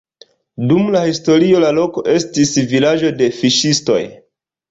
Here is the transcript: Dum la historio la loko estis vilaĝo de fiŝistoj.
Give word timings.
Dum 0.69 0.87
la 0.95 1.01
historio 1.09 1.59
la 1.65 1.69
loko 1.79 2.03
estis 2.15 2.55
vilaĝo 2.73 3.11
de 3.21 3.31
fiŝistoj. 3.43 4.01